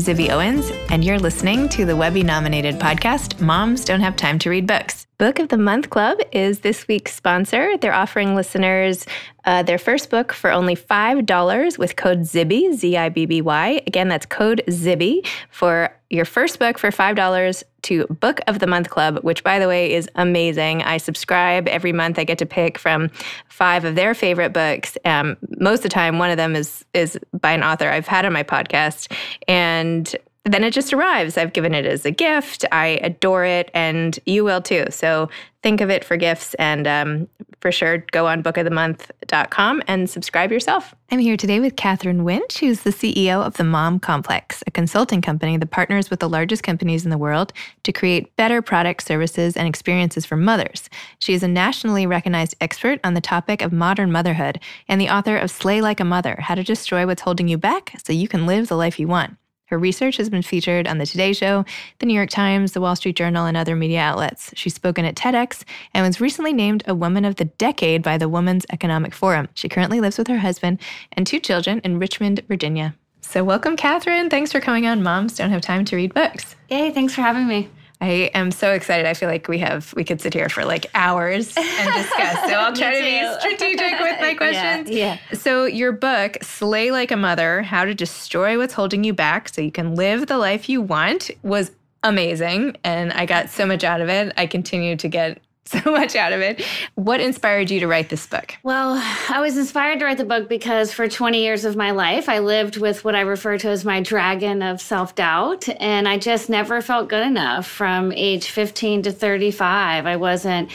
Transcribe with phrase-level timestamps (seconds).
[0.00, 4.38] I'm Zibby Owens, and you're listening to the Webby nominated podcast, Moms Don't Have Time
[4.38, 5.06] to Read Books.
[5.20, 7.76] Book of the Month Club is this week's sponsor.
[7.76, 9.04] They're offering listeners
[9.44, 13.82] uh, their first book for only $5 with code ZIBBY, Z I B B Y.
[13.86, 18.88] Again, that's code ZIBBY for your first book for $5 to Book of the Month
[18.88, 20.82] Club, which, by the way, is amazing.
[20.84, 22.18] I subscribe every month.
[22.18, 23.10] I get to pick from
[23.46, 24.96] five of their favorite books.
[25.04, 28.24] Um, most of the time, one of them is, is by an author I've had
[28.24, 29.12] on my podcast.
[29.46, 31.36] And then it just arrives.
[31.36, 32.64] I've given it as a gift.
[32.72, 34.86] I adore it, and you will too.
[34.88, 35.28] So
[35.62, 37.28] think of it for gifts, and um,
[37.60, 40.94] for sure, go on bookofthemonth.com and subscribe yourself.
[41.10, 45.20] I'm here today with Katherine Wintsch, who's the CEO of the Mom Complex, a consulting
[45.20, 47.52] company that partners with the largest companies in the world
[47.82, 50.88] to create better products, services, and experiences for mothers.
[51.18, 55.36] She is a nationally recognized expert on the topic of modern motherhood and the author
[55.36, 58.46] of Slay Like a Mother How to Destroy What's Holding You Back So You Can
[58.46, 59.36] Live the Life You Want.
[59.70, 61.64] Her research has been featured on The Today Show,
[62.00, 64.52] The New York Times, The Wall Street Journal, and other media outlets.
[64.56, 65.62] She's spoken at TEDx
[65.94, 69.48] and was recently named a Woman of the Decade by the Women's Economic Forum.
[69.54, 70.80] She currently lives with her husband
[71.12, 72.96] and two children in Richmond, Virginia.
[73.20, 74.28] So, welcome, Katherine.
[74.28, 76.56] Thanks for coming on Moms Don't Have Time to Read Books.
[76.68, 77.68] Yay, thanks for having me.
[78.00, 79.06] I am so excited.
[79.06, 82.48] I feel like we have we could sit here for like hours and discuss.
[82.48, 84.90] So I'll try to be strategic with my questions.
[84.90, 85.38] Yeah, yeah.
[85.38, 89.60] So your book, Slay Like a Mother: How to Destroy What's Holding You Back So
[89.60, 94.00] You Can Live the Life You Want was amazing and I got so much out
[94.00, 94.32] of it.
[94.36, 95.40] I continue to get
[95.84, 96.64] so much out of it.
[96.96, 98.56] What inspired you to write this book?
[98.64, 102.28] Well, I was inspired to write the book because for 20 years of my life,
[102.28, 105.68] I lived with what I refer to as my dragon of self doubt.
[105.80, 110.06] And I just never felt good enough from age 15 to 35.
[110.06, 110.70] I wasn't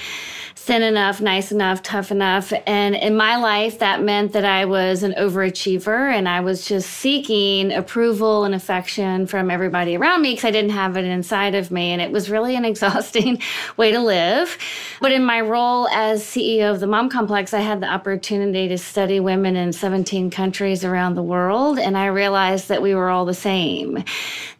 [0.56, 2.54] thin enough, nice enough, tough enough.
[2.66, 6.90] And in my life, that meant that I was an overachiever and I was just
[6.90, 11.72] seeking approval and affection from everybody around me because I didn't have it inside of
[11.72, 11.92] me.
[11.92, 13.42] And it was really an exhausting
[13.76, 14.58] way to live.
[15.02, 18.78] But in my role as CEO of the Mom Complex, I had the opportunity to
[18.78, 21.78] study women in 17 countries around the world.
[21.78, 24.04] And I realized that we were all the same,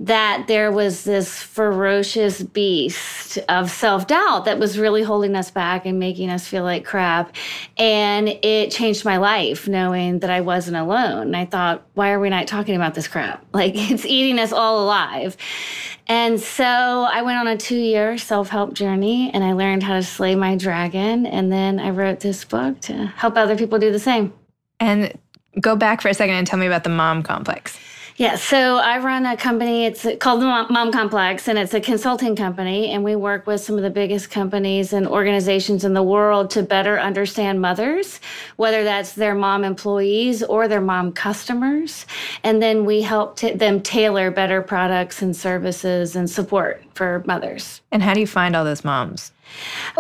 [0.02, 5.85] that there was this ferocious beast of self doubt that was really holding us back
[5.86, 7.36] and making us feel like crap.
[7.78, 11.28] And it changed my life knowing that I wasn't alone.
[11.28, 13.44] And I thought, why are we not talking about this crap?
[13.56, 15.38] Like it's eating us all alive.
[16.08, 19.94] And so I went on a two year self help journey and I learned how
[19.94, 21.26] to slay my dragon.
[21.26, 24.34] And then I wrote this book to help other people do the same.
[24.80, 25.18] And
[25.60, 27.80] go back for a second and tell me about the mom complex.
[28.18, 29.84] Yeah, so I run a company.
[29.84, 32.92] It's called the Mom Complex, and it's a consulting company.
[32.92, 36.64] And we work with some of the biggest companies and organizations in the world to
[36.64, 38.22] better understand mothers,
[38.56, 42.06] whether that's their mom employees or their mom customers.
[42.42, 47.82] And then we help t- them tailor better products and services and support for mothers.
[47.92, 49.32] And how do you find all those moms?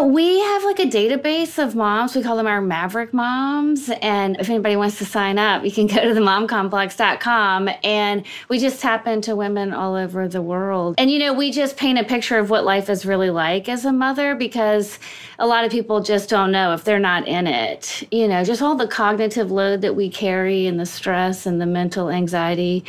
[0.01, 2.16] We have like a database of moms.
[2.16, 3.89] We call them our Maverick moms.
[4.01, 7.69] And if anybody wants to sign up, you can go to themomcomplex.com.
[7.84, 10.95] And we just tap into women all over the world.
[10.97, 13.85] And, you know, we just paint a picture of what life is really like as
[13.85, 15.00] a mother because
[15.39, 18.03] a lot of people just don't know if they're not in it.
[18.11, 21.66] You know, just all the cognitive load that we carry and the stress and the
[21.66, 22.84] mental anxiety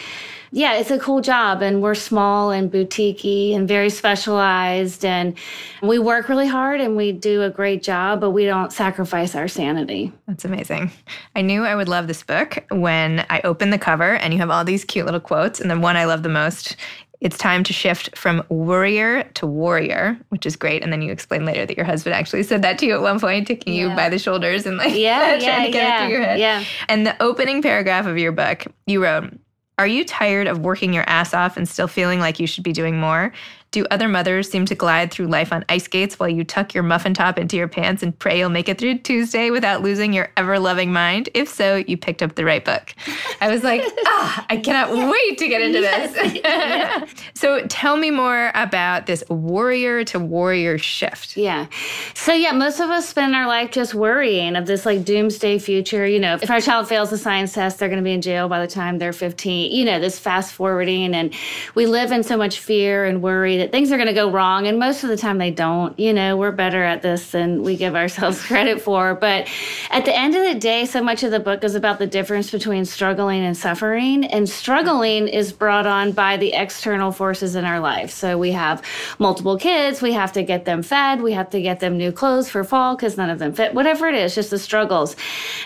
[0.50, 1.62] yeah, it's a cool job.
[1.62, 5.04] And we're small and boutiquey and very specialized.
[5.04, 5.36] And
[5.82, 9.48] we work really hard and we do a great job, but we don't sacrifice our
[9.48, 10.12] sanity.
[10.26, 10.90] That's amazing.
[11.34, 14.50] I knew I would love this book when I opened the cover and you have
[14.50, 15.60] all these cute little quotes.
[15.60, 16.76] And the one I love the most
[17.20, 20.82] it's time to shift from worrier to warrior, which is great.
[20.82, 23.18] And then you explain later that your husband actually said that to you at one
[23.18, 23.88] point, taking yeah.
[23.88, 26.24] you by the shoulders and like yeah, trying yeah, to get yeah, it through your
[26.24, 26.38] head.
[26.38, 26.64] Yeah.
[26.88, 29.32] And the opening paragraph of your book, you wrote,
[29.78, 32.72] are you tired of working your ass off and still feeling like you should be
[32.72, 33.32] doing more?
[33.76, 36.82] Do other mothers seem to glide through life on ice skates while you tuck your
[36.82, 40.32] muffin top into your pants and pray you'll make it through Tuesday without losing your
[40.38, 41.28] ever loving mind?
[41.34, 42.94] If so, you picked up the right book.
[43.42, 45.12] I was like, ah, I cannot yes.
[45.12, 46.12] wait to get into yes.
[46.14, 46.34] this.
[46.42, 47.06] yeah.
[47.34, 51.36] so tell me more about this warrior to warrior shift.
[51.36, 51.66] Yeah.
[52.14, 56.06] So, yeah, most of us spend our life just worrying of this like doomsday future.
[56.06, 58.48] You know, if our child fails the science test, they're going to be in jail
[58.48, 59.70] by the time they're 15.
[59.70, 61.14] You know, this fast forwarding.
[61.14, 61.34] And
[61.74, 64.66] we live in so much fear and worry things are going to go wrong.
[64.66, 65.98] And most of the time they don't.
[65.98, 69.14] You know, we're better at this than we give ourselves credit for.
[69.14, 69.48] But
[69.90, 72.50] at the end of the day, so much of the book is about the difference
[72.50, 74.24] between struggling and suffering.
[74.24, 78.10] And struggling is brought on by the external forces in our life.
[78.10, 78.82] So we have
[79.18, 82.48] multiple kids, we have to get them fed, we have to get them new clothes
[82.48, 85.16] for fall because none of them fit, whatever it is, just the struggles.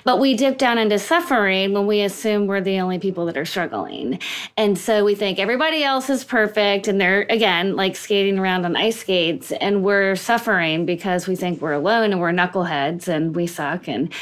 [0.05, 3.45] But we dip down into suffering when we assume we're the only people that are
[3.45, 4.19] struggling.
[4.57, 8.77] And so we think everybody else is perfect and they're, again, like skating around on
[8.77, 13.47] ice skates, and we're suffering because we think we're alone and we're knuckleheads and we
[13.47, 13.89] suck.
[13.89, 14.13] And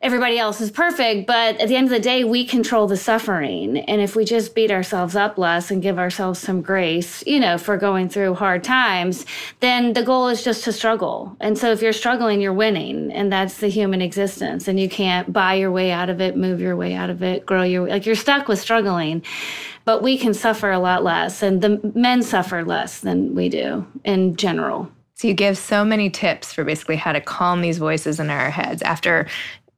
[0.00, 1.26] everybody else is perfect.
[1.26, 3.78] But at the end of the day, we control the suffering.
[3.78, 7.58] And if we just beat ourselves up less and give ourselves some grace, you know,
[7.58, 9.26] for going through hard times,
[9.60, 11.36] then the goal is just to struggle.
[11.40, 13.12] And so if you're struggling, you're winning.
[13.12, 14.66] And that's the human existence.
[14.66, 17.44] And you can't buy your way out of it, move your way out of it,
[17.44, 19.22] grow your like you're stuck with struggling.
[19.88, 21.42] But we can suffer a lot less.
[21.42, 24.92] And the men suffer less than we do in general.
[25.14, 28.50] So you give so many tips for basically how to calm these voices in our
[28.50, 29.26] heads after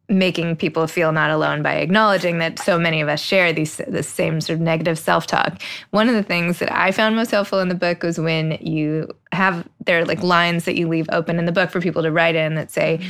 [0.08, 4.02] making people feel not alone by acknowledging that so many of us share these the
[4.02, 5.62] same sort of negative self-talk.
[5.90, 9.08] One of the things that I found most helpful in the book was when you
[9.30, 12.10] have there are like lines that you leave open in the book for people to
[12.10, 13.00] write in that say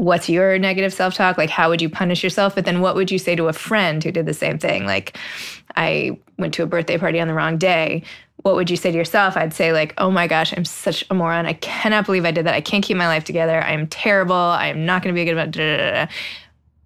[0.00, 3.18] what's your negative self-talk like how would you punish yourself but then what would you
[3.18, 5.16] say to a friend who did the same thing like
[5.76, 8.02] i went to a birthday party on the wrong day
[8.42, 9.36] what would you say to yourself?
[9.36, 11.46] I'd say, like, oh my gosh, I'm such a moron.
[11.46, 12.54] I cannot believe I did that.
[12.54, 13.62] I can't keep my life together.
[13.62, 14.34] I am terrible.
[14.34, 16.08] I am not going to be a good about.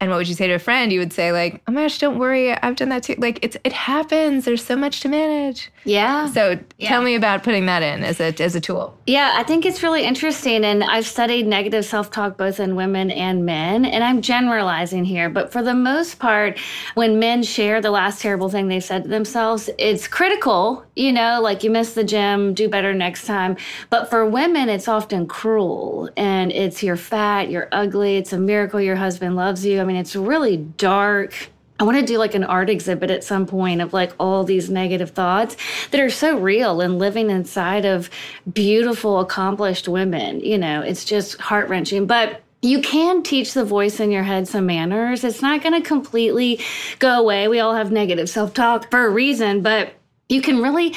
[0.05, 0.93] And what would you say to a friend?
[0.93, 2.53] You would say, like, oh my gosh, don't worry.
[2.53, 3.15] I've done that too.
[3.17, 4.45] Like, it's it happens.
[4.45, 5.71] There's so much to manage.
[5.85, 6.27] Yeah.
[6.27, 6.89] So yeah.
[6.91, 8.95] tell me about putting that in as a as a tool.
[9.07, 13.11] Yeah, I think it's really interesting, and I've studied negative self talk both in women
[13.11, 16.59] and men, and I'm generalizing here, but for the most part,
[16.95, 20.85] when men share the last terrible thing they said to themselves, it's critical.
[20.97, 23.57] You know, like you miss the gym, do better next time.
[23.91, 28.81] But for women, it's often cruel, and it's you're fat, you're ugly, it's a miracle
[28.81, 29.81] your husband loves you.
[29.81, 31.51] I mean, it's really dark
[31.81, 34.71] I want to do like an art exhibit at some point of like all these
[34.71, 35.57] negative thoughts
[35.91, 38.11] that are so real and living inside of
[38.53, 40.39] beautiful, accomplished women.
[40.41, 42.07] You know, it's just heart wrenching.
[42.07, 45.25] But you can teach the voice in your head some manners.
[45.25, 46.61] It's not going to completely
[47.01, 47.49] go away.
[47.49, 49.95] We all have negative self talk for a reason, but
[50.29, 50.95] you can really,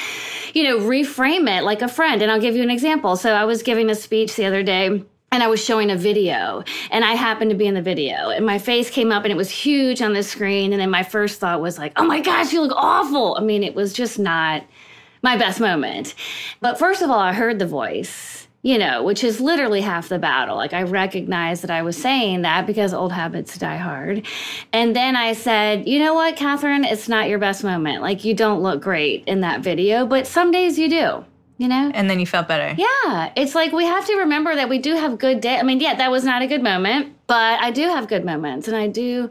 [0.54, 2.22] you know, reframe it like a friend.
[2.22, 3.16] And I'll give you an example.
[3.16, 6.64] So I was giving a speech the other day and I was showing a video
[6.90, 9.38] and I happened to be in the video and my face came up and it
[9.38, 12.54] was huge on the screen and then my first thought was like, "Oh my gosh,
[12.54, 14.64] you look awful." I mean, it was just not
[15.22, 16.16] my best moment.
[16.62, 20.20] But first of all, I heard the voice, you know, which is literally half the
[20.20, 20.58] battle.
[20.58, 24.28] Like I recognized that I was saying that because old habits die hard.
[24.74, 28.02] And then I said, "You know what, Katherine, it's not your best moment.
[28.02, 31.24] Like you don't look great in that video, but some days you do."
[31.60, 34.70] you know and then you felt better yeah it's like we have to remember that
[34.70, 37.60] we do have good day i mean yeah that was not a good moment but
[37.62, 39.28] i do have good moments and i do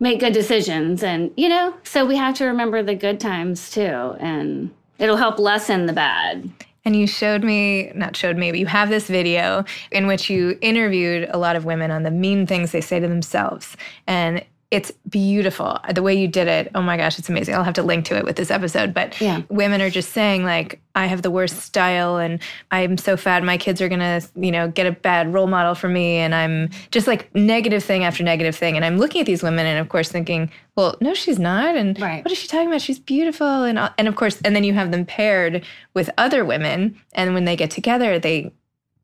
[0.00, 4.16] make good decisions and you know so we have to remember the good times too
[4.18, 6.50] and it'll help lessen the bad
[6.88, 10.56] and you showed me, not showed me, but you have this video in which you
[10.62, 13.76] interviewed a lot of women on the mean things they say to themselves.
[14.06, 17.74] And it's beautiful the way you did it oh my gosh it's amazing i'll have
[17.74, 19.40] to link to it with this episode but yeah.
[19.48, 22.38] women are just saying like i have the worst style and
[22.70, 25.88] i'm so fat my kids are gonna you know get a bad role model for
[25.88, 29.42] me and i'm just like negative thing after negative thing and i'm looking at these
[29.42, 32.22] women and of course thinking well no she's not and right.
[32.22, 34.74] what is she talking about she's beautiful and uh, and of course and then you
[34.74, 38.52] have them paired with other women and when they get together they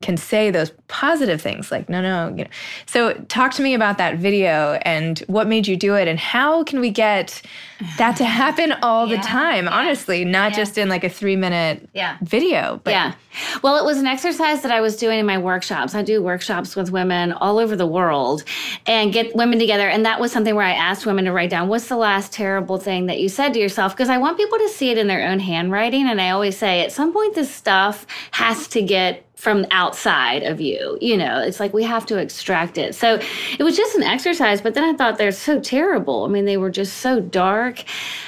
[0.03, 2.51] can say those positive things like no no you know.
[2.87, 6.63] So talk to me about that video and what made you do it and how
[6.63, 7.41] can we get
[7.97, 9.65] that to happen all yeah, the time?
[9.65, 10.59] Yeah, honestly not yeah.
[10.59, 11.89] just in like a three minute
[12.23, 13.15] video but yeah.
[13.63, 15.95] Well it was an exercise that i was doing in my workshops.
[15.95, 18.45] I do workshops with women all over the world
[18.87, 21.69] and get women together and that was something where i asked women to write down
[21.69, 23.95] what's the last terrible thing that you said to yourself?
[23.95, 26.83] Because i want people to see it in their own handwriting and i always say
[26.83, 30.97] at some point this stuff has to get from outside of you.
[31.03, 32.95] You know, it's like we have to extract it.
[32.95, 33.21] So
[33.59, 36.25] it was just an exercise, but then I thought they're so terrible.
[36.25, 37.85] I mean, they were just so dark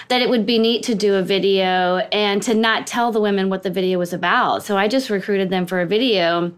[0.08, 3.48] that it would be neat to do a video and to not tell the women
[3.48, 4.62] what the video was about.
[4.62, 6.52] So I just recruited them for a video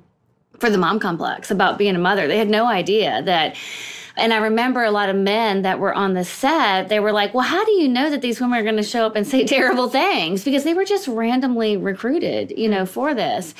[0.58, 2.26] for the mom complex about being a mother.
[2.26, 3.56] They had no idea that
[4.18, 7.34] and I remember a lot of men that were on the set, they were like,
[7.34, 9.44] Well, how do you know that these women are going to show up and say
[9.46, 10.44] terrible things?
[10.44, 13.54] Because they were just randomly recruited, you know, for this.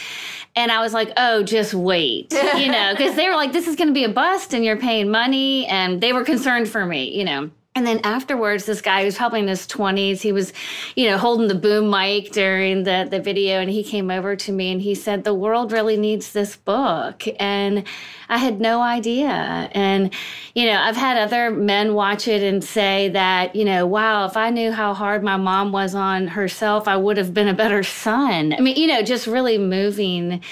[0.57, 3.77] And I was like, Oh, just wait, you know, because they were like, This is
[3.77, 5.67] going to be a bust and you're paying money.
[5.67, 7.51] And they were concerned for me, you know.
[7.79, 10.53] And then afterwards, this guy who's probably in his 20s, he was,
[10.97, 13.61] you know, holding the boom mic during the, the video.
[13.61, 17.23] And he came over to me and he said, The world really needs this book.
[17.39, 17.85] And
[18.29, 19.29] I had no idea.
[19.29, 20.13] And,
[20.57, 24.37] you know, I've had other men watch it and say that, you know, wow, if
[24.37, 27.85] I knew how hard my mom was on herself, I would have been a better
[27.85, 28.55] son.
[28.55, 30.43] I mean, you know, just really moving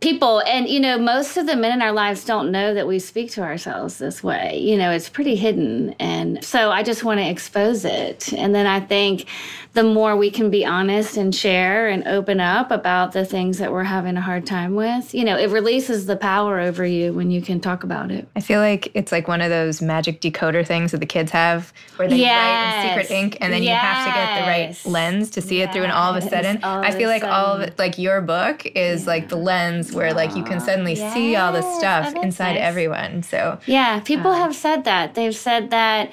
[0.00, 3.00] people and you know most of the men in our lives don't know that we
[3.00, 7.18] speak to ourselves this way you know it's pretty hidden and so i just want
[7.18, 9.26] to expose it and then i think
[9.72, 13.72] the more we can be honest and share and open up about the things that
[13.72, 17.32] we're having a hard time with you know it releases the power over you when
[17.32, 20.64] you can talk about it i feel like it's like one of those magic decoder
[20.64, 22.36] things that the kids have where they yes.
[22.36, 23.72] write in secret ink and then yes.
[23.72, 25.68] you have to get the right lens to see yes.
[25.68, 27.34] it through and all of a sudden all i feel like sudden.
[27.34, 29.08] all of it like your book is yeah.
[29.08, 31.14] like the lens where like you can suddenly yes.
[31.14, 32.62] see all the stuff oh, inside nice.
[32.62, 33.22] everyone.
[33.22, 35.14] So yeah, people um, have said that.
[35.14, 36.12] They've said that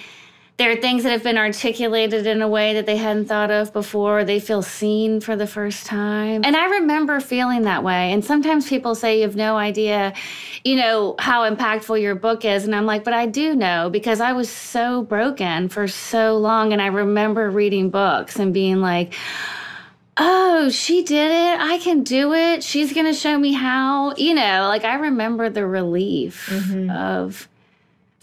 [0.58, 3.74] there are things that have been articulated in a way that they hadn't thought of
[3.74, 4.24] before.
[4.24, 6.46] They feel seen for the first time.
[6.46, 8.14] And I remember feeling that way.
[8.14, 10.14] And sometimes people say you have no idea,
[10.64, 12.64] you know, how impactful your book is.
[12.64, 16.72] And I'm like, but I do know because I was so broken for so long.
[16.72, 19.14] And I remember reading books and being like,
[20.18, 21.60] oh, she did it.
[21.60, 22.64] I can do it.
[22.64, 24.16] She's going to show me how.
[24.16, 26.90] You know, like I remember the relief mm-hmm.
[26.90, 27.48] of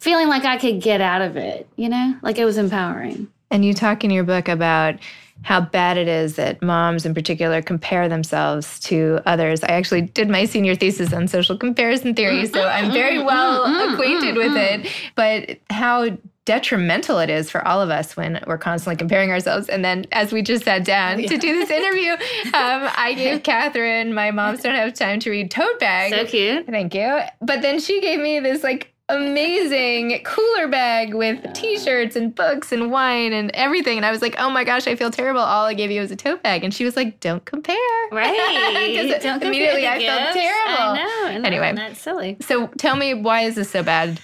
[0.02, 3.28] feeling like I could get out of it, you know, like it was empowering.
[3.52, 4.96] And you talk in your book about
[5.42, 9.62] how bad it is that moms in particular compare themselves to others.
[9.62, 14.36] I actually did my senior thesis on social comparison theory, so I'm very well acquainted
[14.36, 14.92] with it.
[15.14, 19.68] But how detrimental it is for all of us when we're constantly comparing ourselves.
[19.68, 21.28] And then, as we just sat down yeah.
[21.28, 25.50] to do this interview, um, I gave Katherine my moms don't have time to read
[25.50, 26.12] tote bag.
[26.12, 26.66] So cute.
[26.66, 27.20] Thank you.
[27.40, 32.90] But then she gave me this like amazing cooler bag with t-shirts and books and
[32.90, 35.74] wine and everything and i was like oh my gosh i feel terrible all i
[35.74, 37.76] gave you was a tote bag and she was like don't compare
[38.12, 42.96] right don't immediately i felt terrible i know, I know anyway that's silly so tell
[42.96, 44.18] me why is this so bad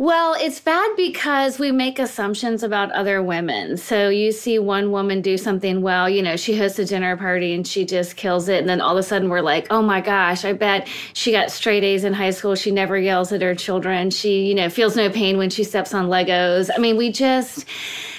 [0.00, 3.76] well, it's bad because we make assumptions about other women.
[3.76, 7.52] So you see one woman do something well, you know, she hosts a dinner party
[7.52, 8.60] and she just kills it.
[8.60, 11.50] And then all of a sudden we're like, oh my gosh, I bet she got
[11.50, 12.54] straight A's in high school.
[12.54, 14.10] She never yells at her children.
[14.10, 16.70] She, you know, feels no pain when she steps on Legos.
[16.72, 17.64] I mean, we just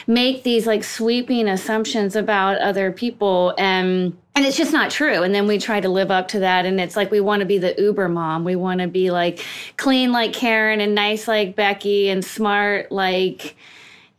[0.10, 5.22] make these like sweeping assumptions about other people and and it's just not true.
[5.22, 7.46] And then we try to live up to that and it's like we want to
[7.46, 8.44] be the uber mom.
[8.44, 9.46] We want to be like
[9.78, 13.56] clean like karen and nice like becky and smart like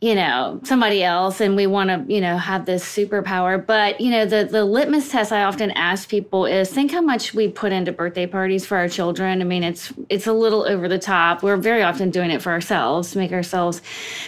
[0.01, 3.63] you know somebody else and we want to you know have this superpower.
[3.63, 7.35] But you know the the litmus test i often ask people is think how much
[7.35, 9.41] we put into birthday parties for our children.
[9.41, 11.43] I mean it's it's a little over the top.
[11.43, 13.79] We're very often doing it for ourselves to make ourselves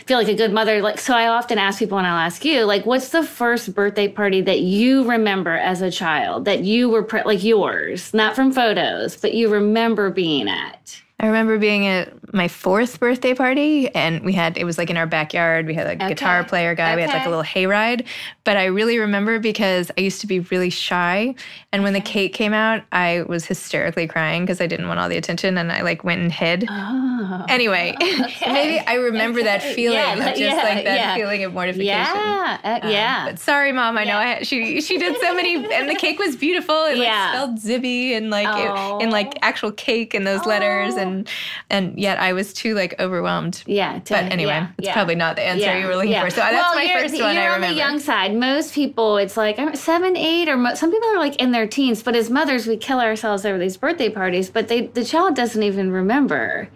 [0.06, 0.82] feel like a good mother.
[0.82, 4.08] Like so i often ask people and i'll ask you like what's the first birthday
[4.08, 8.14] party that you remember as a child that you were pre- like yours?
[8.14, 11.02] Not from photos but you remember being at?
[11.20, 14.98] I remember being at my fourth birthday party, and we had it was like in
[14.98, 15.68] our backyard.
[15.68, 16.10] We had a okay.
[16.10, 16.90] guitar player guy.
[16.90, 16.96] Okay.
[16.98, 18.06] We had like a little hayride.
[18.44, 21.36] But I really remember because I used to be really shy,
[21.72, 25.08] and when the cake came out, I was hysterically crying because I didn't want all
[25.08, 26.66] the attention, and I like went and hid.
[26.70, 28.34] Oh, anyway, okay.
[28.52, 31.16] maybe I remember that feeling, yeah, just yeah, like that yeah.
[31.16, 31.86] feeling of mortification.
[31.88, 33.26] Yeah, uh, um, yeah.
[33.26, 33.98] But sorry, mom.
[33.98, 36.86] I know I had, she she did so many, and the cake was beautiful.
[36.86, 38.98] It like spelled Zibby and like oh.
[38.98, 40.50] it, in like actual cake and those oh.
[40.50, 41.30] letters and and
[41.70, 43.64] and yet I was too like overwhelmed.
[43.66, 44.00] Yeah.
[44.00, 44.94] To, but anyway, yeah, it's yeah.
[44.94, 46.30] probably not the answer yeah, you were looking for.
[46.30, 47.36] So that's my first one.
[47.36, 48.34] You're I on the young side.
[48.34, 52.02] Most people, it's like seven, eight, or mo- some people are like in their teens.
[52.02, 54.50] But as mothers, we kill ourselves over these birthday parties.
[54.50, 56.70] But they, the child doesn't even remember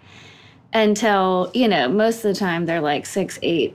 [0.74, 3.74] until you know most of the time they're like six, eight,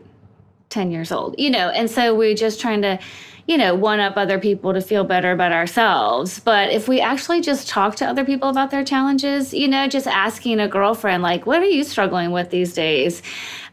[0.69, 1.33] ten years old.
[1.39, 2.99] You know, and so we're just trying to
[3.47, 6.39] you know, one up other people to feel better about ourselves.
[6.39, 10.07] But if we actually just talk to other people about their challenges, you know, just
[10.07, 13.21] asking a girlfriend, like, what are you struggling with these days?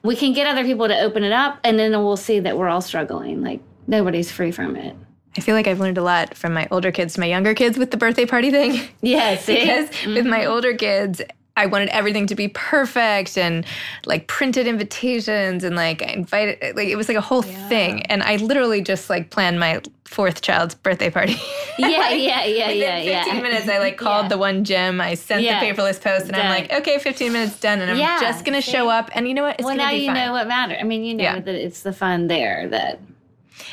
[0.02, 2.68] We can get other people to open it up and then we'll see that we're
[2.68, 3.42] all struggling.
[3.42, 4.96] Like, nobody's free from it.
[5.36, 7.78] I feel like I've learned a lot from my older kids to my younger kids
[7.78, 8.88] with the birthday party thing.
[9.00, 10.14] Yes, because mm-hmm.
[10.14, 10.50] with my mm-hmm.
[10.50, 11.22] older kids,
[11.60, 13.66] I wanted everything to be perfect and
[14.06, 17.68] like printed invitations and like I invited like it was like a whole yeah.
[17.68, 21.36] thing and I literally just like planned my fourth child's birthday party.
[21.78, 23.24] Yeah, like, yeah, yeah, yeah, yeah.
[23.24, 24.28] 15 minutes I like called yeah.
[24.28, 25.60] the one gym, I sent yeah.
[25.60, 26.44] the paperless post and done.
[26.44, 29.26] I'm like, okay, 15 minutes done and I'm yeah, just going to show up and
[29.26, 29.56] you know what?
[29.58, 30.14] It's well, now you fine.
[30.16, 30.76] know what matters.
[30.78, 33.00] I mean, you know that it's the fun there that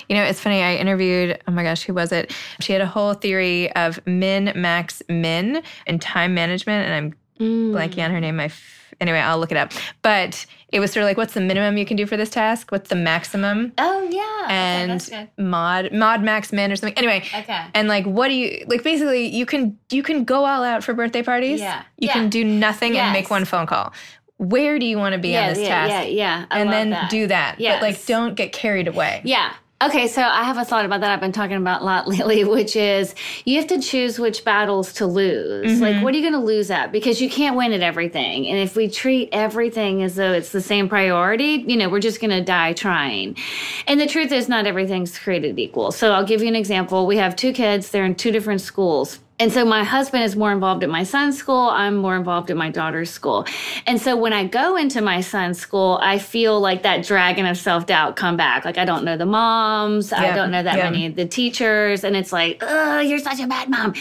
[0.07, 0.61] you know, it's funny.
[0.61, 2.33] I interviewed, oh my gosh, who was it?
[2.59, 6.85] She had a whole theory of min, max, min and time management.
[6.85, 7.71] And I'm mm.
[7.71, 8.37] blanking on her name.
[8.37, 8.51] My
[8.99, 9.71] anyway, I'll look it up.
[10.01, 12.71] But it was sort of like, what's the minimum you can do for this task?
[12.71, 13.73] What's the maximum?
[13.77, 14.47] Oh yeah.
[14.49, 16.97] And okay, mod mod max min or something.
[16.97, 17.23] Anyway.
[17.33, 17.65] Okay.
[17.73, 18.83] And like, what do you like?
[18.83, 21.59] Basically, you can you can go all out for birthday parties.
[21.59, 21.83] Yeah.
[21.97, 22.13] You yeah.
[22.13, 23.03] can do nothing yes.
[23.03, 23.93] and make one phone call.
[24.37, 25.91] Where do you want to be yeah, on this yeah, task?
[25.91, 27.09] Yeah, yeah, I and then that.
[27.09, 27.59] do that.
[27.59, 27.75] Yes.
[27.75, 29.21] But like, don't get carried away.
[29.23, 29.53] Yeah.
[29.79, 32.43] Okay, so I have a thought about that I've been talking about a lot lately,
[32.43, 33.13] which is
[33.45, 35.73] you have to choose which battles to lose.
[35.73, 35.83] Mm-hmm.
[35.83, 36.91] Like, what are you going to lose at?
[36.91, 38.47] Because you can't win at everything.
[38.47, 42.19] And if we treat everything as though it's the same priority, you know, we're just
[42.19, 43.37] going to die trying.
[43.85, 45.91] And the truth is, not everything's created equal.
[45.91, 47.05] So I'll give you an example.
[47.05, 49.19] We have two kids, they're in two different schools.
[49.39, 51.69] And so my husband is more involved at my son's school.
[51.69, 53.45] I'm more involved at my daughter's school.
[53.85, 57.55] And so when I go into my son's school, I feel like that dragon of
[57.55, 58.65] self doubt come back.
[58.65, 60.11] Like I don't know the moms.
[60.11, 60.89] I don't know that yeah.
[60.89, 62.03] many of the teachers.
[62.03, 63.93] And it's like, oh, you're such a bad mom.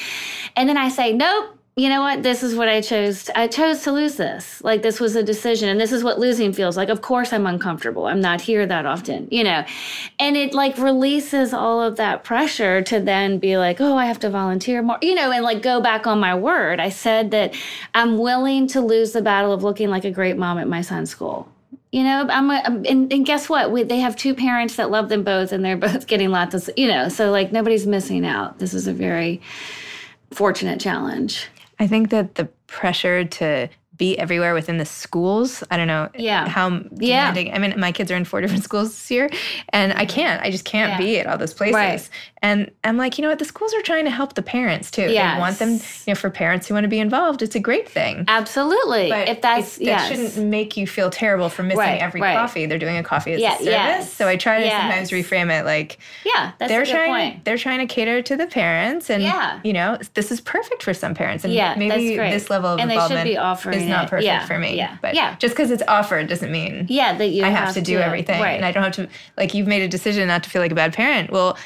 [0.57, 1.53] And then I say, nope.
[1.79, 2.23] You know what?
[2.23, 3.29] This is what I chose.
[3.35, 4.65] I chose to lose this.
[4.65, 6.89] Like this was a decision, and this is what losing feels like.
[6.89, 8.07] Of course, I'm uncomfortable.
[8.07, 9.63] I'm not here that often, you know,
[10.19, 14.19] and it like releases all of that pressure to then be like, oh, I have
[14.21, 16.81] to volunteer more, you know, and like go back on my word.
[16.81, 17.55] I said that
[17.93, 21.11] I'm willing to lose the battle of looking like a great mom at my son's
[21.11, 21.47] school.
[21.93, 23.71] You know, I'm, a, and, and guess what?
[23.71, 26.71] We, they have two parents that love them both, and they're both getting lots of,
[26.75, 28.61] you know, so like nobody's missing out.
[28.61, 29.43] This is a very
[30.31, 31.49] fortunate challenge.
[31.79, 36.47] I think that the pressure to be everywhere within the schools, I don't know Yeah.
[36.49, 37.33] how Yeah.
[37.33, 37.55] demanding.
[37.55, 39.31] I mean, my kids are in four different schools this year,
[39.71, 40.15] and I mm-hmm.
[40.15, 40.43] can't.
[40.43, 40.99] I just can't Yeah.
[40.99, 41.75] be at all those places.
[41.75, 42.09] Right.
[42.47, 43.41] And I'm like, you know what?
[43.41, 45.09] The schools are trying to help the parents too.
[45.09, 47.89] They want them, you know, for parents who want to be involved, it's a great
[47.89, 48.25] thing.
[48.29, 49.09] Absolutely.
[49.11, 50.09] But if that's it, yes.
[50.09, 52.37] that shouldn't make you feel terrible for missing Right, every right.
[52.37, 52.67] coffee.
[52.67, 53.67] They're doing a coffee as Yeah, a service.
[53.73, 54.81] yes, So I try to yes.
[54.81, 57.45] sometimes reframe it like yeah, that's they're trying point.
[57.45, 59.59] they're trying to cater to the parents and Yeah.
[59.65, 61.43] you know, this is perfect for some parents.
[61.45, 64.77] And Yeah, maybe this level of And involvement is not perfect Yeah, for me.
[64.77, 65.35] yeah, But yeah.
[65.41, 68.41] just because it's offered doesn't mean Yeah, that you I have, to do everything.
[68.41, 68.53] Right.
[68.57, 70.77] And I don't have to like you've made a decision not to feel like a
[70.77, 71.31] bad parent.
[71.33, 71.59] Well,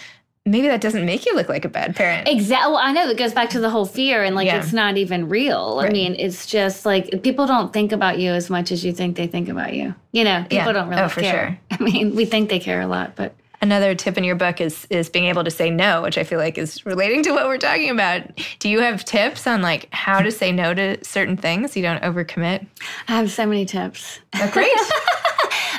[0.51, 2.29] maybe that doesn't make you look like a bad parent.
[2.29, 2.73] Exactly.
[2.73, 4.59] Well, I know it goes back to the whole fear and like Yeah.
[4.59, 5.81] it's not even real.
[5.83, 9.17] I mean, it's just like people don't think about you as much as you think
[9.17, 9.95] they think about you.
[10.13, 10.73] You know, people Yeah.
[10.73, 11.59] don't really Oh, for care.
[11.71, 14.87] I mean, we think they care a lot, but Another tip in your book is
[14.89, 17.59] is being able to say no, which I feel like is relating to what we're
[17.59, 18.23] talking about.
[18.59, 21.85] Do you have tips on like how to say no to certain things so you
[21.85, 22.65] don't overcommit?
[23.07, 24.19] I have so many tips.
[24.35, 24.73] Oh, great.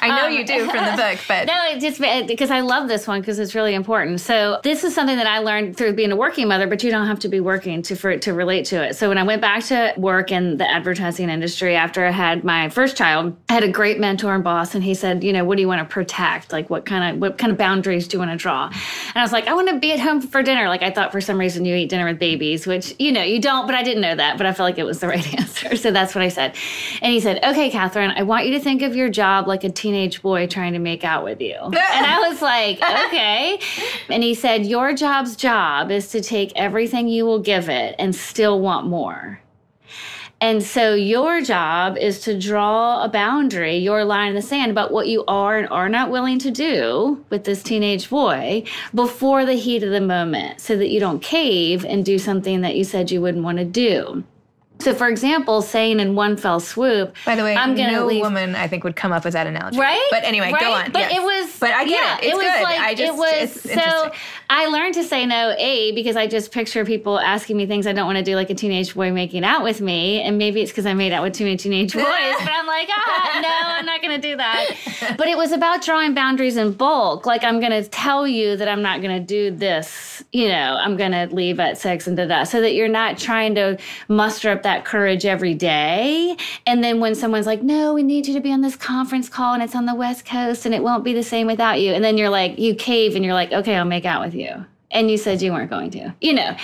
[0.02, 2.88] I know you do from the book, but Um, No, it just because I love
[2.88, 4.20] this one because it's really important.
[4.22, 7.08] So this is something that I learned through being a working mother, but you don't
[7.08, 8.96] have to be working to for to relate to it.
[8.96, 12.70] So when I went back to work in the advertising industry after I had my
[12.70, 15.56] first child, I had a great mentor and boss, and he said, you know, what
[15.58, 16.52] do you want to protect?
[16.52, 18.68] Like what kind of what kind of boundaries do you want to draw?
[18.68, 20.68] And I was like, I want to be at home for dinner.
[20.68, 23.40] Like I thought for some reason you eat dinner with babies, which you know you
[23.42, 25.76] don't, but I didn't know that, but I felt like it was the right answer.
[25.76, 26.56] So that's what I said.
[27.02, 29.70] And he said, okay, Katherine, I want you to think of your job like a
[29.92, 31.56] teenage boy trying to make out with you.
[31.64, 33.60] and I was like, okay.
[34.10, 38.16] And he said, your job's job is to take everything you will give it and
[38.16, 39.42] still want more.
[40.40, 44.92] And so your job is to draw a boundary, your line in the sand about
[44.92, 48.64] what you are and are not willing to do with this teenage boy
[48.96, 52.76] before the heat of the moment so that you don't cave and do something that
[52.76, 54.24] you said you wouldn't want to do.
[54.82, 58.22] So, for example, saying in one fell swoop, by the way, I'm gonna no leave-
[58.22, 59.80] woman I think would come up with that analogy.
[59.80, 60.06] Right?
[60.10, 60.62] But anyway, right?
[60.62, 60.92] go on.
[60.92, 61.18] But yes.
[61.18, 61.60] it was.
[61.60, 62.24] But I get yeah, it.
[62.26, 62.64] It's was good.
[62.64, 64.12] Like, I just it was so.
[64.54, 67.94] I learned to say no, a because I just picture people asking me things I
[67.94, 70.72] don't want to do, like a teenage boy making out with me, and maybe it's
[70.72, 72.04] because I made out with too many teenage boys.
[72.04, 75.16] but I'm like, ah, no, I'm not going to do that.
[75.18, 77.26] But it was about drawing boundaries in bulk.
[77.26, 80.22] Like I'm going to tell you that I'm not going to do this.
[80.34, 83.18] You know, I'm going to leave at six and da da, so that you're not
[83.18, 83.78] trying to
[84.10, 86.36] muster up that courage every day.
[86.68, 89.54] And then when someone's like, no, we need you to be on this conference call
[89.54, 91.94] and it's on the West Coast and it won't be the same without you.
[91.94, 94.41] And then you're like, you cave and you're like, okay, I'll make out with you.
[94.92, 96.56] And you said you weren't going to, you know.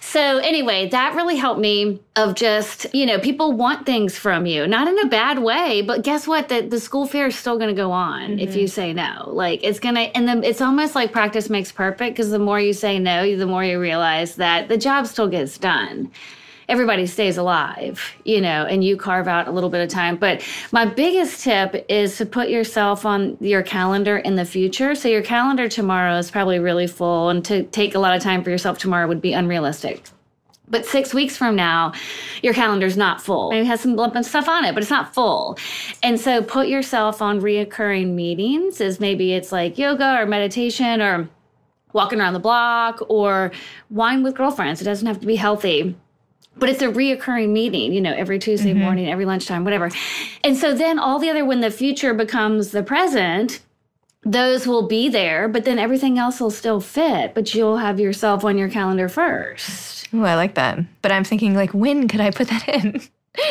[0.00, 4.66] So anyway, that really helped me of just, you know, people want things from you,
[4.66, 6.48] not in a bad way, but guess what?
[6.48, 8.70] The, the school fair is still going to go on if you mm-hmm.
[8.70, 9.26] say no.
[9.28, 12.58] Like it's going to, and then it's almost like practice makes perfect because the more
[12.58, 16.10] you say no, the more you realize that the job still gets done
[16.70, 20.16] everybody stays alive, you know, and you carve out a little bit of time.
[20.16, 24.94] But my biggest tip is to put yourself on your calendar in the future.
[24.94, 28.44] So your calendar tomorrow is probably really full, and to take a lot of time
[28.44, 30.04] for yourself tomorrow would be unrealistic.
[30.68, 31.92] But six weeks from now,
[32.42, 33.50] your calendar's not full.
[33.50, 35.58] It has some lump and stuff on it, but it's not full.
[36.04, 41.28] And so put yourself on reoccurring meetings as maybe it's like yoga or meditation or
[41.92, 43.50] walking around the block or
[43.90, 44.80] wine with girlfriends.
[44.80, 45.96] It doesn't have to be healthy
[46.56, 48.82] but it's a reoccurring meeting, you know, every Tuesday mm-hmm.
[48.82, 49.90] morning, every lunchtime, whatever.
[50.44, 53.60] And so then all the other, when the future becomes the present,
[54.22, 58.44] those will be there, but then everything else will still fit, but you'll have yourself
[58.44, 60.08] on your calendar first.
[60.12, 60.78] Oh, I like that.
[61.02, 63.00] But I'm thinking like when could I put that in?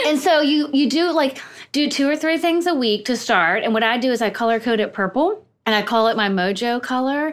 [0.06, 3.64] and so you you do like do two or three things a week to start.
[3.64, 6.30] And what I do is I color code it purple and I call it my
[6.30, 7.32] mojo color.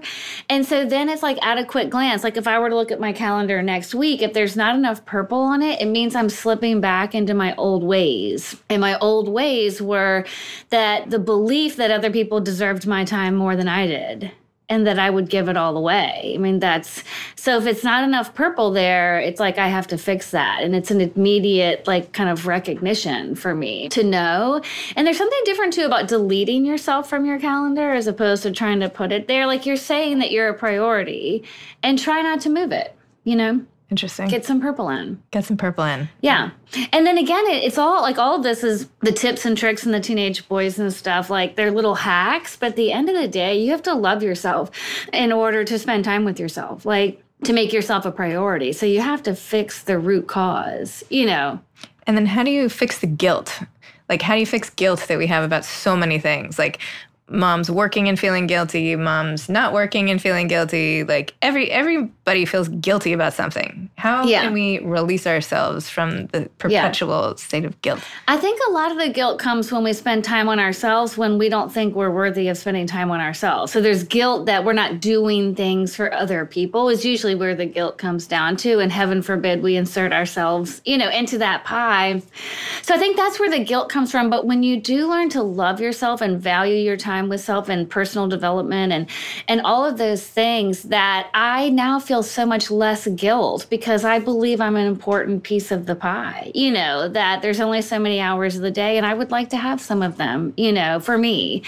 [0.50, 2.92] And so then it's like at a quick glance, like if I were to look
[2.92, 6.28] at my calendar next week, if there's not enough purple on it, it means I'm
[6.28, 8.54] slipping back into my old ways.
[8.68, 10.26] And my old ways were
[10.68, 14.32] that the belief that other people deserved my time more than I did
[14.68, 16.32] and that I would give it all away.
[16.34, 17.04] I mean, that's
[17.36, 20.62] so if it's not enough purple there, it's like I have to fix that.
[20.62, 24.60] And it's an immediate, like, kind of recognition for me to know.
[24.96, 28.80] And there's something different too about deleting yourself from your calendar as opposed to trying
[28.80, 29.46] to put it there.
[29.46, 31.44] Like, you're saying that you're a priority
[31.82, 33.64] and try not to move it, you know?
[33.88, 34.28] Interesting.
[34.28, 35.22] Get some purple in.
[35.30, 36.08] Get some purple in.
[36.20, 36.50] Yeah.
[36.92, 39.84] And then again, it, it's all like all of this is the tips and tricks
[39.84, 41.30] and the teenage boys and stuff.
[41.30, 44.24] Like they're little hacks, but at the end of the day, you have to love
[44.24, 44.72] yourself
[45.12, 46.84] in order to spend time with yourself.
[46.84, 48.72] Like to make yourself a priority.
[48.72, 51.60] So you have to fix the root cause, you know.
[52.06, 53.60] And then how do you fix the guilt?
[54.08, 56.58] Like, how do you fix guilt that we have about so many things?
[56.58, 56.78] Like,
[57.28, 62.44] mom's working and feeling guilty mom's not working and feeling guilty like every, every everybody
[62.44, 64.42] feels guilty about something how yeah.
[64.42, 67.34] can we release ourselves from the perpetual yeah.
[67.36, 70.48] state of guilt i think a lot of the guilt comes when we spend time
[70.48, 74.02] on ourselves when we don't think we're worthy of spending time on ourselves so there's
[74.04, 78.26] guilt that we're not doing things for other people is usually where the guilt comes
[78.26, 82.20] down to and heaven forbid we insert ourselves you know into that pie
[82.82, 85.42] so i think that's where the guilt comes from but when you do learn to
[85.42, 89.08] love yourself and value your time time with self and personal development and
[89.48, 94.18] and all of those things that I now feel so much less guilt because I
[94.18, 96.50] believe I'm an important piece of the pie.
[96.54, 99.50] You know, that there's only so many hours of the day and I would like
[99.50, 101.62] to have some of them, you know, for me.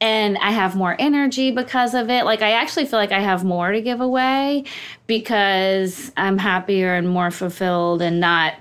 [0.00, 2.24] And I have more energy because of it.
[2.24, 4.64] Like I actually feel like I have more to give away
[5.06, 8.54] because I'm happier and more fulfilled and not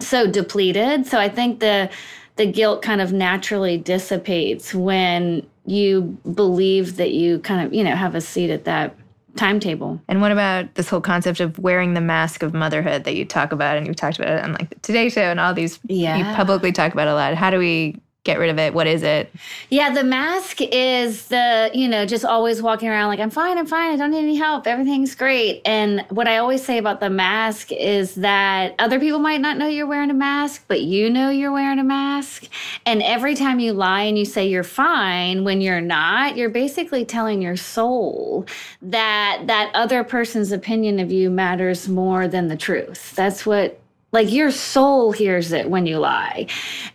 [0.00, 1.06] so depleted.
[1.06, 1.90] So I think the
[2.36, 7.94] the guilt kind of naturally dissipates when you believe that you kind of, you know,
[7.94, 8.96] have a seat at that
[9.36, 10.00] timetable.
[10.08, 13.52] And what about this whole concept of wearing the mask of motherhood that you talk
[13.52, 16.16] about and you've talked about it on like the Today Show and all these yeah.
[16.16, 17.34] you publicly talk about a lot.
[17.34, 18.72] How do we get rid of it?
[18.72, 19.34] What is it?
[19.68, 23.66] Yeah, the mask is the, you know, just always walking around like, I'm fine, I'm
[23.66, 25.60] fine, I don't need any help, everything's great.
[25.64, 29.66] And what I always say about the mask is that other people might not know
[29.66, 32.44] you're wearing a mask, but you know you're wearing a mask.
[32.86, 37.04] And every time you lie and you say you're fine when you're not, you're basically
[37.04, 38.46] telling your soul
[38.82, 43.16] that that other person's opinion of you matters more than the truth.
[43.16, 43.81] That's what
[44.12, 46.46] like your soul hears it when you lie.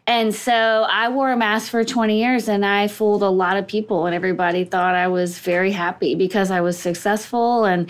[0.06, 3.68] And so I wore a mask for 20 years and I fooled a lot of
[3.68, 7.90] people, and everybody thought I was very happy because I was successful and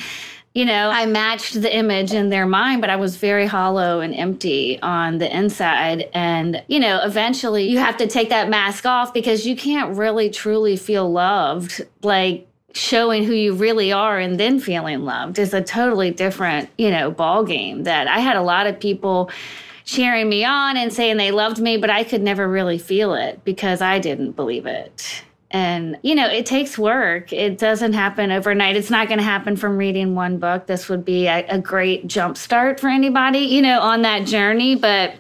[0.54, 4.12] you know, I matched the image in their mind, but I was very hollow and
[4.16, 6.10] empty on the inside.
[6.16, 10.32] And, you know, eventually you have to take that mask off because you can't really
[10.32, 12.47] truly feel loved like
[12.78, 17.10] showing who you really are and then feeling loved is a totally different, you know,
[17.10, 19.32] ball game that I had a lot of people
[19.84, 23.44] cheering me on and saying they loved me, but I could never really feel it
[23.44, 25.24] because I didn't believe it.
[25.50, 27.32] And, you know, it takes work.
[27.32, 28.76] It doesn't happen overnight.
[28.76, 30.68] It's not going to happen from reading one book.
[30.68, 34.76] This would be a, a great jump start for anybody, you know, on that journey.
[34.76, 35.16] But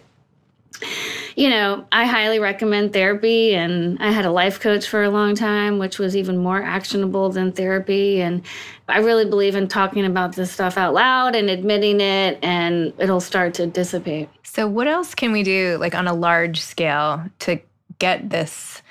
[1.37, 3.53] you know, I highly recommend therapy.
[3.53, 7.29] And I had a life coach for a long time, which was even more actionable
[7.29, 8.21] than therapy.
[8.21, 8.41] And
[8.87, 13.21] I really believe in talking about this stuff out loud and admitting it, and it'll
[13.21, 14.29] start to dissipate.
[14.43, 17.59] So, what else can we do, like on a large scale, to
[17.99, 18.81] get this?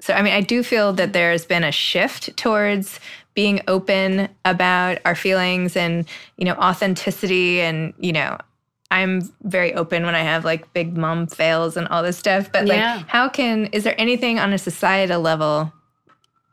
[0.00, 3.00] So, I mean, I do feel that there's been a shift towards
[3.32, 6.04] being open about our feelings and,
[6.36, 8.36] you know, authenticity and, you know,
[8.94, 12.52] I'm very open when I have like big mom fails and all this stuff.
[12.52, 12.78] But like,
[13.08, 15.72] how can, is there anything on a societal level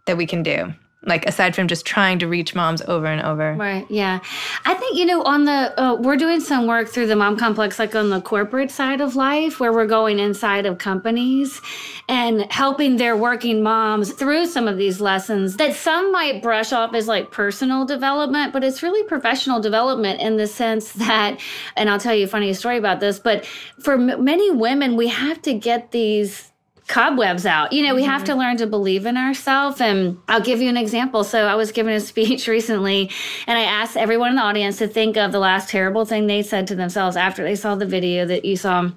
[0.08, 0.74] that we can do?
[1.04, 3.54] Like aside from just trying to reach moms over and over.
[3.54, 4.20] Right yeah.
[4.66, 7.80] I think you know on the uh, we're doing some work through the mom complex
[7.80, 11.60] like on the corporate side of life where we're going inside of companies
[12.08, 16.94] and helping their working moms through some of these lessons that some might brush off
[16.94, 21.40] as like personal development but it's really professional development in the sense that
[21.76, 23.46] and i'll tell you a funny story about this but
[23.80, 26.51] for m- many women we have to get these
[26.92, 27.72] cobwebs out.
[27.72, 28.12] You know, we mm-hmm.
[28.12, 29.80] have to learn to believe in ourselves.
[29.80, 31.24] And I'll give you an example.
[31.24, 33.10] So I was giving a speech recently,
[33.48, 36.44] and I asked everyone in the audience to think of the last terrible thing they
[36.44, 38.92] said to themselves after they saw the video that you saw.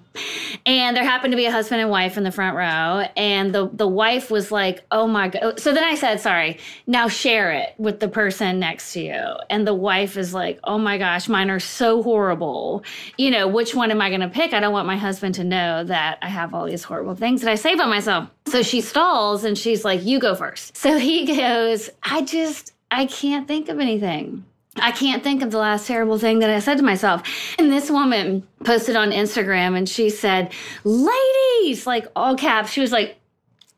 [0.67, 3.69] And there happened to be a husband and wife in the front row, and the
[3.73, 7.75] the wife was like, "Oh my god!" So then I said, "Sorry, now share it
[7.79, 11.51] with the person next to you." And the wife is like, "Oh my gosh, mine
[11.51, 12.85] are so horrible.
[13.19, 14.55] You know, which one am I going to pick?
[14.55, 17.51] I don't want my husband to know that I have all these horrible things that
[17.51, 20.77] I say about myself." So she stalls, and she's like, "You go first.
[20.77, 24.45] So he goes, "I just, I can't think of anything."
[24.77, 27.23] I can't think of the last terrible thing that I said to myself.
[27.59, 32.93] And this woman posted on Instagram and she said, Ladies, like all caps, she was
[32.93, 33.17] like,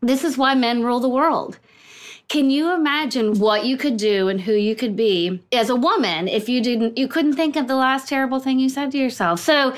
[0.00, 1.58] This is why men rule the world.
[2.28, 6.26] Can you imagine what you could do and who you could be as a woman
[6.26, 9.38] if you didn't you couldn't think of the last terrible thing you said to yourself?
[9.40, 9.76] So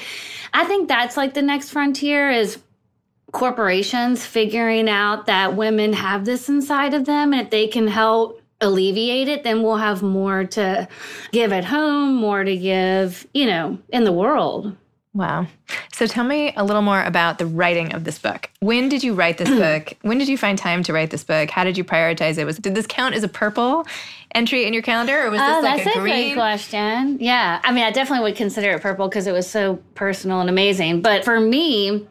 [0.55, 2.59] I think that's like the next frontier is
[3.33, 8.41] corporations figuring out that women have this inside of them and if they can help
[8.61, 10.89] alleviate it, then we'll have more to
[11.33, 14.77] give at home, more to give, you know, in the world.
[15.15, 15.47] Wow.
[15.93, 18.51] So tell me a little more about the writing of this book.
[18.61, 19.95] When did you write this book?
[20.03, 21.51] When did you find time to write this book?
[21.51, 22.45] How did you prioritize it?
[22.45, 23.87] Was did this count as a purple
[24.35, 26.15] entry in your calendar or was this uh, like that's a green?
[26.15, 27.19] great question.
[27.21, 27.61] Yeah.
[27.65, 31.03] I mean, I definitely would consider it purple because it was so personal and amazing.
[31.03, 32.07] But for me,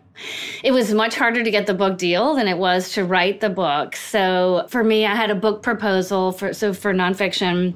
[0.63, 3.49] it was much harder to get the book deal than it was to write the
[3.49, 3.95] book.
[3.95, 7.75] So for me, I had a book proposal for so for nonfiction,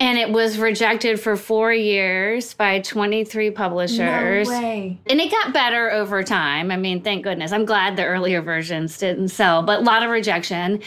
[0.00, 4.48] and it was rejected for four years by 23 publishers.
[4.48, 4.98] No way.
[5.08, 6.70] And it got better over time.
[6.70, 7.52] I mean, thank goodness.
[7.52, 10.82] I'm glad the earlier versions didn't sell, but a lot of rejection.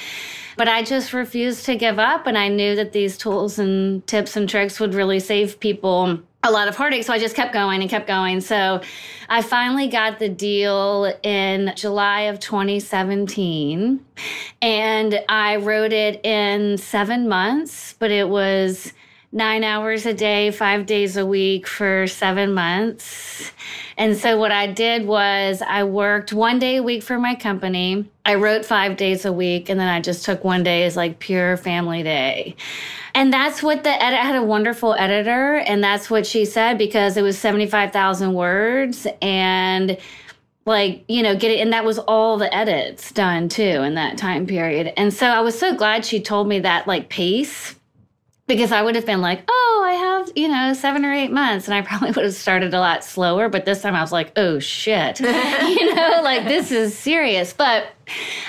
[0.57, 4.35] But I just refused to give up, and I knew that these tools and tips
[4.35, 7.03] and tricks would really save people a lot of heartache.
[7.03, 8.39] So I just kept going and kept going.
[8.41, 8.81] So
[9.27, 14.05] I finally got the deal in July of 2017.
[14.61, 18.93] And I wrote it in seven months, but it was
[19.31, 23.51] nine hours a day, five days a week for seven months.
[23.95, 28.05] And so what I did was I worked one day a week for my company.
[28.25, 31.19] I wrote five days a week, and then I just took one day as like
[31.19, 32.55] pure family day.
[33.13, 37.17] And that's what the edit had a wonderful editor, and that's what she said because
[37.17, 39.97] it was 75,000 words and
[40.65, 44.17] like you know get it and that was all the edits done too in that
[44.17, 47.78] time period and so i was so glad she told me that like pace
[48.49, 51.67] because I would have been like, oh, I have, you know, seven or eight months.
[51.67, 53.47] And I probably would have started a lot slower.
[53.47, 55.19] But this time I was like, oh, shit.
[55.21, 57.53] you know, like this is serious.
[57.53, 57.87] But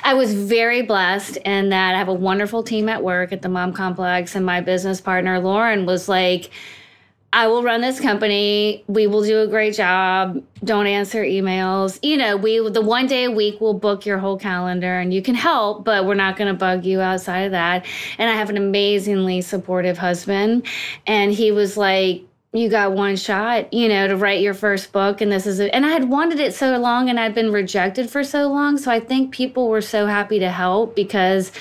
[0.03, 3.49] I was very blessed in that I have a wonderful team at work at the
[3.49, 4.35] Mom Complex.
[4.35, 6.51] And my business partner, Lauren, was like,
[7.33, 8.83] I will run this company.
[8.89, 10.43] We will do a great job.
[10.65, 11.99] Don't answer emails.
[12.03, 15.23] You know, we the one day a week we'll book your whole calendar and you
[15.23, 17.87] can help, but we're not going to bug you outside of that.
[18.19, 20.67] And I have an amazingly supportive husband
[21.07, 25.21] and he was like you got one shot, you know, to write your first book
[25.21, 25.71] and this is it.
[25.73, 28.91] And I had wanted it so long and I'd been rejected for so long, so
[28.91, 31.53] I think people were so happy to help because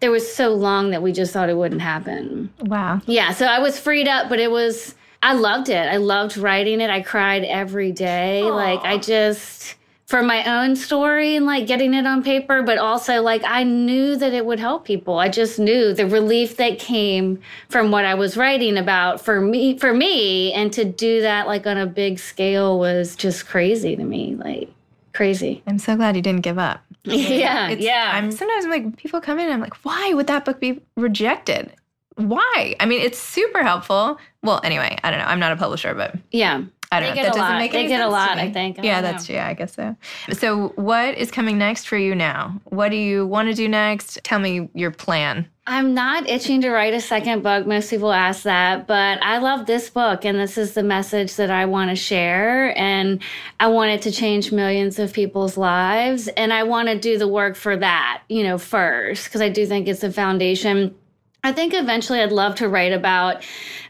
[0.00, 2.52] there was so long that we just thought it wouldn't happen.
[2.60, 3.00] Wow.
[3.06, 3.32] Yeah.
[3.32, 5.88] So I was freed up, but it was, I loved it.
[5.88, 6.90] I loved writing it.
[6.90, 8.42] I cried every day.
[8.44, 8.54] Aww.
[8.54, 13.22] Like, I just, for my own story and like getting it on paper, but also
[13.22, 15.18] like I knew that it would help people.
[15.18, 19.76] I just knew the relief that came from what I was writing about for me,
[19.78, 20.52] for me.
[20.52, 24.36] And to do that like on a big scale was just crazy to me.
[24.36, 24.70] Like,
[25.12, 25.62] crazy.
[25.66, 26.84] I'm so glad you didn't give up.
[27.06, 28.10] Yeah, it's, yeah.
[28.14, 30.80] I'm sometimes I'm like people come in and I'm like, why would that book be
[30.96, 31.72] rejected?
[32.16, 32.74] Why?
[32.80, 34.18] I mean, it's super helpful.
[34.42, 35.26] Well, anyway, I don't know.
[35.26, 36.62] I'm not a publisher, but yeah.
[36.92, 37.26] I don't they know.
[37.26, 37.58] That doesn't lot.
[37.58, 38.78] make they any get a lot, I think.
[38.78, 39.34] I yeah, that's know.
[39.34, 39.96] yeah, I guess so.
[40.32, 42.60] So, what is coming next for you now?
[42.64, 44.20] What do you want to do next?
[44.22, 45.48] Tell me your plan.
[45.68, 47.66] I'm not itching to write a second book.
[47.66, 51.50] Most people ask that, but I love this book, and this is the message that
[51.50, 52.76] I want to share.
[52.78, 53.20] And
[53.58, 56.28] I want it to change millions of people's lives.
[56.28, 59.66] And I want to do the work for that, you know, first, because I do
[59.66, 60.94] think it's a foundation
[61.46, 63.44] I think eventually I'd love to write about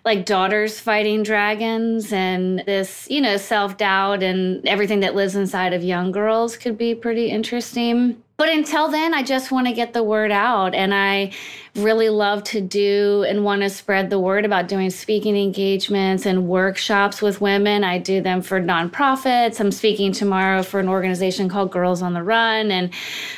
[0.05, 5.73] like daughters fighting dragons and this, you know, self doubt and everything that lives inside
[5.73, 8.23] of young girls could be pretty interesting.
[8.39, 10.75] But until then, I just want to get the word out.
[10.75, 11.33] And I
[11.75, 16.47] really love to do and want to spread the word about doing speaking engagements and
[16.47, 17.83] workshops with women.
[17.83, 19.59] I do them for nonprofits.
[19.59, 22.93] I'm speaking tomorrow for an organization called Girls on the Run and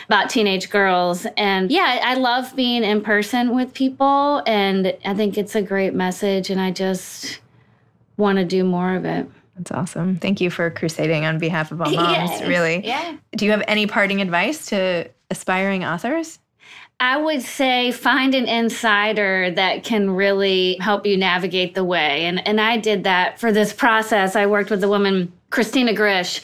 [0.06, 1.26] about teenage girls.
[1.36, 4.42] And yeah, I love being in person with people.
[4.46, 6.50] And I think it's a great message.
[6.50, 7.38] And I just
[8.16, 9.28] want to do more of it.
[9.58, 10.16] That's awesome.
[10.16, 12.42] Thank you for crusading on behalf of all moms, Yes.
[12.48, 12.86] really.
[12.86, 13.16] Yeah.
[13.36, 16.38] Do you have any parting advice to aspiring authors?
[17.00, 22.24] I would say find an insider that can really help you navigate the way.
[22.24, 24.34] And and I did that for this process.
[24.34, 26.42] I worked with a woman Kristina Grish,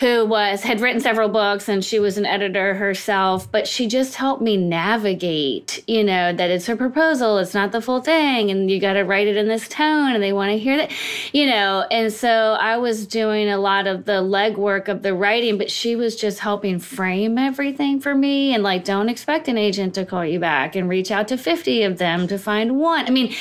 [0.00, 4.16] who was had written several books and she was an editor herself, but she just
[4.16, 8.70] helped me navigate, you know, that it's her proposal, it's not the full thing, and
[8.70, 10.90] you got to write it in this tone, and they want to hear that,
[11.32, 11.86] you know.
[11.90, 15.96] And so I was doing a lot of the legwork of the writing, but she
[15.96, 20.26] was just helping frame everything for me, and like, don't expect an agent to call
[20.26, 23.06] you back, and reach out to fifty of them to find one.
[23.06, 23.34] I mean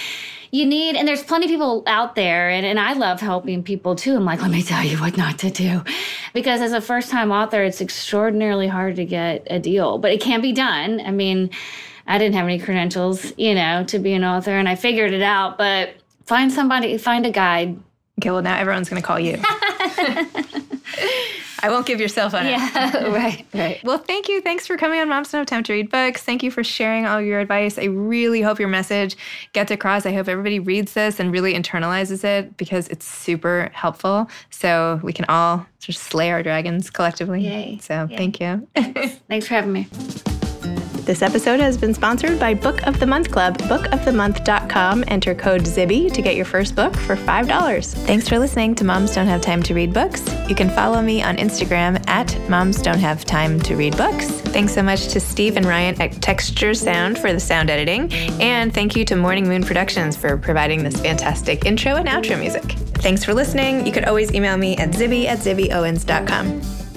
[0.51, 3.95] you need and there's plenty of people out there and, and i love helping people
[3.95, 4.15] too.
[4.15, 5.83] I'm like let me tell you what not to do.
[6.33, 10.21] Because as a first time author it's extraordinarily hard to get a deal but it
[10.21, 11.01] can be done.
[11.01, 11.49] I mean
[12.07, 15.21] i didn't have any credentials you know to be an author and i figured it
[15.21, 15.93] out but
[16.25, 17.77] find somebody find a guide.
[18.19, 19.37] Okay, well, now everyone's going to call you.
[21.63, 22.50] I won't give your cell phone out.
[22.50, 23.84] yeah right Right.
[23.84, 24.41] Well, thank you.
[24.41, 26.24] Thanks for coming on Moms Don't Have Time to Read Books.
[26.24, 27.78] Thank you for sharing all your advice.
[27.78, 29.17] I really hope your message
[29.54, 30.06] gets across.
[30.06, 34.30] I hope everybody reads this and really internalizes it because it's super helpful.
[34.50, 37.41] So we can all just slay our dragons collectively.
[37.41, 37.80] Yay.
[37.82, 38.67] So thank you.
[39.28, 39.88] thanks for having me
[41.05, 43.57] This episode has been sponsored by Book of the Month Club.
[43.57, 45.03] Bookofthemonth.com.
[45.07, 47.93] Enter code ZIBBY to get your first book for $5.
[48.05, 50.23] Thanks for listening to Moms Don't Have Time to Read Books.
[50.47, 54.29] You can follow me on Instagram at Moms Don't Have Time to Read Books.
[54.29, 58.13] Thanks so much to Steve and Ryan at Texture Sound for the sound editing.
[58.39, 62.63] And thank you to Morning Moon Productions for providing this fantastic intro and outro music.
[63.01, 63.87] Thanks for listening.
[63.87, 66.90] You could always email me at zibby at zibbyowens.com.